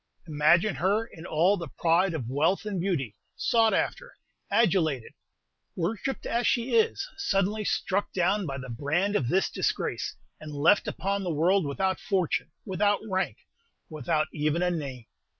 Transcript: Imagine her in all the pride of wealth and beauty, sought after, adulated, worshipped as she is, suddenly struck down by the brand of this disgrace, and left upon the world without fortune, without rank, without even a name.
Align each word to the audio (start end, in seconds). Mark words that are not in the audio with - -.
Imagine 0.25 0.73
her 0.77 1.05
in 1.05 1.27
all 1.27 1.57
the 1.57 1.67
pride 1.67 2.15
of 2.15 2.27
wealth 2.27 2.65
and 2.65 2.81
beauty, 2.81 3.13
sought 3.35 3.71
after, 3.71 4.17
adulated, 4.49 5.13
worshipped 5.75 6.25
as 6.25 6.47
she 6.47 6.73
is, 6.73 7.07
suddenly 7.17 7.63
struck 7.63 8.11
down 8.11 8.47
by 8.47 8.57
the 8.57 8.67
brand 8.67 9.15
of 9.15 9.27
this 9.27 9.47
disgrace, 9.51 10.15
and 10.39 10.55
left 10.55 10.87
upon 10.87 11.21
the 11.21 11.29
world 11.29 11.67
without 11.67 11.99
fortune, 11.99 12.49
without 12.65 13.01
rank, 13.07 13.37
without 13.91 14.25
even 14.33 14.63
a 14.63 14.71
name. 14.71 15.05